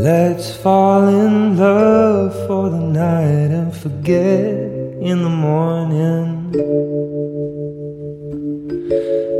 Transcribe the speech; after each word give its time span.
Let's 0.00 0.54
fall 0.56 1.08
in 1.08 1.56
love 1.56 2.34
for 2.46 2.68
the 2.68 2.78
night 2.78 3.50
and 3.50 3.74
forget 3.74 4.68
in 5.00 5.22
the 5.22 5.30
morning. 5.30 6.38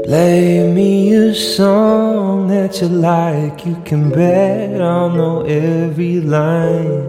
Play 0.08 0.72
me 0.72 1.12
a 1.12 1.34
song 1.34 2.48
that 2.48 2.80
you 2.80 2.88
like, 2.88 3.66
you 3.66 3.76
can 3.84 4.08
bet 4.08 4.80
I'll 4.80 5.10
know 5.10 5.42
every 5.42 6.22
line. 6.22 7.04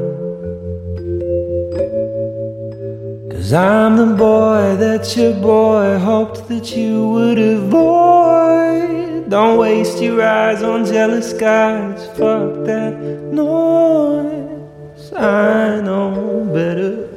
Cause 3.31 3.53
I'm 3.53 3.95
the 3.95 4.13
boy 4.17 4.75
that 4.83 5.15
your 5.15 5.33
boy 5.35 5.97
hoped 5.97 6.49
that 6.49 6.75
you 6.75 7.07
would 7.07 7.39
avoid. 7.39 9.29
Don't 9.29 9.57
waste 9.57 10.01
your 10.01 10.21
eyes 10.21 10.61
on 10.61 10.85
jealous 10.85 11.31
guys. 11.31 12.05
Fuck 12.17 12.65
that 12.65 12.99
noise. 13.31 15.13
I 15.13 15.79
know 15.79 16.43
better 16.53 17.07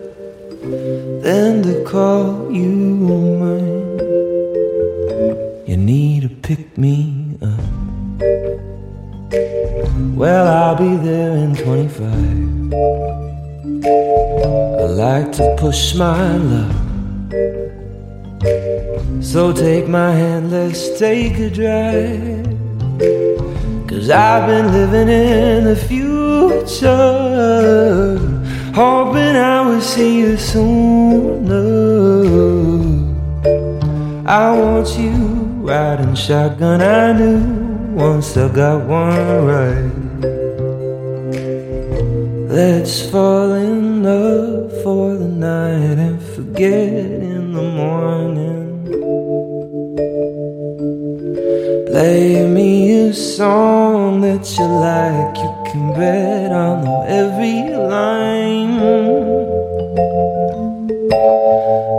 than 1.23 1.65
to 1.65 1.83
call 1.83 2.53
you 2.53 2.71
mine. 2.71 3.92
Pick 6.43 6.77
me 6.77 7.39
up. 7.41 7.61
Well, 10.17 10.47
I'll 10.49 10.77
be 10.77 10.97
there 10.97 11.37
in 11.37 11.55
25. 11.55 12.03
I 13.85 14.87
like 14.87 15.33
to 15.33 15.55
push 15.57 15.95
my 15.95 16.37
luck. 16.37 16.77
So 19.23 19.53
take 19.53 19.87
my 19.87 20.11
hand, 20.11 20.51
let's 20.51 20.99
take 20.99 21.39
a 21.39 21.49
drive. 21.49 22.45
Cause 23.89 24.11
I've 24.11 24.49
been 24.49 24.73
living 24.73 25.09
in 25.09 25.65
the 25.65 25.77
future, 25.77 26.89
hoping 28.75 29.37
I 29.37 29.61
will 29.61 29.81
see 29.81 30.19
you 30.19 30.37
sooner. 30.37 31.63
I 34.27 34.51
want 34.59 34.99
you 34.99 35.42
riding 35.63 36.15
shotgun, 36.17 36.83
I 36.83 37.13
knew 37.13 37.95
once 37.95 38.37
I 38.37 38.49
got 38.49 38.85
one 38.85 39.47
right. 39.47 39.93
Let's 42.51 43.09
fall 43.11 43.53
in 43.53 44.03
love 44.03 44.73
for 44.83 45.15
the 45.15 45.29
night 45.29 45.99
and 46.07 46.21
forget 46.35 46.73
in 46.73 47.53
the 47.53 47.63
morning. 47.63 48.85
Play 51.87 52.45
me 52.47 53.09
a 53.09 53.15
song 53.15 54.21
that 54.23 54.45
you 54.59 54.67
like, 54.67 55.37
you 55.39 55.71
can 55.71 55.93
bet 55.95 56.53
I'll 56.53 56.83
know 56.83 57.05
every 57.07 57.75
line. 57.77 59.52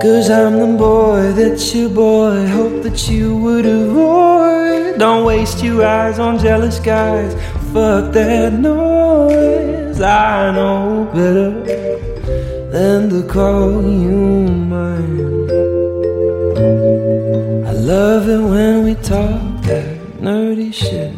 Cause 0.03 0.29
I'm 0.29 0.59
the 0.59 0.77
boy 0.77 1.31
that 1.31 1.73
you, 1.73 1.87
boy 1.87 2.45
hoped 2.47 2.83
that 2.83 3.07
you 3.07 3.37
would 3.37 3.65
avoid. 3.65 4.99
Don't 4.99 5.23
waste 5.23 5.63
your 5.63 5.85
eyes 5.85 6.19
on 6.19 6.39
jealous 6.39 6.77
guys, 6.77 7.33
fuck 7.71 8.11
that 8.11 8.51
noise. 8.51 10.01
I 10.01 10.51
know 10.51 11.09
better 11.13 11.51
than 12.69 13.09
to 13.11 13.25
call 13.25 13.81
you 13.81 14.45
mine. 14.73 15.49
I 17.65 17.71
love 17.71 18.27
it 18.27 18.41
when 18.41 18.83
we 18.83 18.95
talk 18.95 19.61
that 19.67 19.97
nerdy 20.19 20.73
shit. 20.73 21.15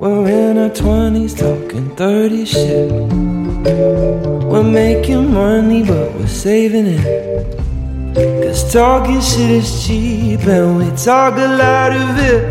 We're 0.00 0.26
in 0.26 0.58
our 0.58 0.70
20s 0.70 1.38
talking 1.38 1.94
30 1.94 2.44
shit. 2.46 3.51
We're 3.64 4.64
making 4.64 5.32
money, 5.32 5.84
but 5.84 6.12
we're 6.14 6.26
saving 6.26 6.86
it. 6.86 8.42
Cause 8.42 8.72
talking 8.72 9.20
shit 9.20 9.50
is 9.50 9.86
cheap, 9.86 10.40
and 10.40 10.78
we 10.78 10.90
talk 10.96 11.34
a 11.34 11.46
lot 11.46 11.92
of 11.92 12.18
it. 12.18 12.42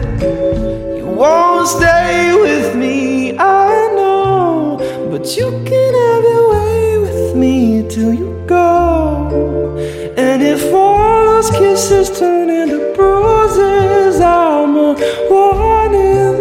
You 0.98 1.06
won't 1.06 1.68
stay 1.68 2.34
with 2.34 2.76
me, 2.78 3.38
I 3.38 3.90
know. 3.94 4.78
But 5.12 5.36
you 5.36 5.50
can 5.52 5.94
have 6.06 6.24
your 6.24 6.50
way 6.52 6.98
with 7.00 7.36
me 7.36 7.86
till 7.90 8.14
you 8.14 8.44
go. 8.48 9.76
And 10.16 10.42
if 10.42 10.74
all 10.74 11.26
those 11.26 11.52
kisses 11.52 12.18
turn 12.18 12.50
into 12.50 12.94
bruises, 12.96 14.22
I'm 14.22 14.78
a 14.78 14.96
warning. 15.30 16.38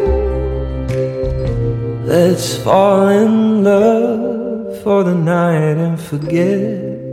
Let's 2.07 2.57
fall 2.59 3.09
in 3.09 3.65
love 3.65 4.50
for 4.83 5.05
the 5.05 5.15
night 5.15 5.77
and 5.77 6.01
forget 6.01 6.71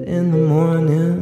in 0.08 0.32
the 0.32 0.38
morning. 0.38 1.18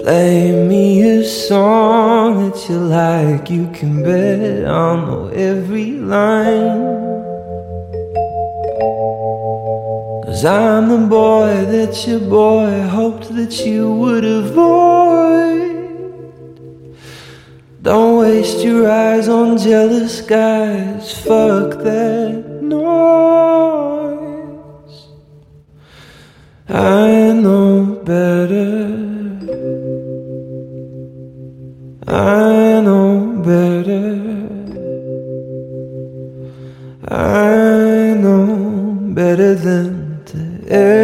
Play 0.00 0.66
me 0.66 1.02
a 1.02 1.24
song 1.24 2.50
that 2.50 2.68
you 2.68 2.78
like, 2.78 3.48
you 3.48 3.70
can 3.72 4.02
bet 4.02 4.66
I'll 4.66 5.06
know 5.06 5.28
every 5.28 5.92
line. 5.92 6.98
Cause 10.24 10.44
I'm 10.44 10.88
the 10.90 11.06
boy 11.08 11.64
that 11.64 12.06
your 12.06 12.20
boy 12.20 12.82
hoped 12.88 13.34
that 13.34 13.64
you 13.64 13.90
would 13.90 14.24
avoid. 14.24 15.68
Don't 17.80 18.18
waste 18.18 18.58
your 18.58 18.90
eyes 18.90 19.28
on 19.28 19.56
jealous 19.56 20.20
guys, 20.20 21.12
fuck 21.22 21.78
that 21.84 22.57
I 32.10 32.80
know 32.80 33.42
better. 33.44 34.16
I 37.06 38.14
know 38.14 38.96
better 39.14 39.54
than 39.54 40.24
to. 40.24 40.97